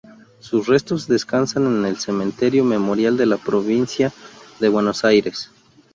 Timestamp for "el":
1.85-1.95